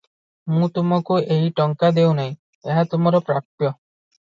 [0.53, 3.75] ମୁଁ ତୁମଙ୍କୁ ଏହି ଟଙ୍କା ଦେଉ ନାହିଁ- ଏହା ତୁମର ପ୍ରାପ୍ୟ!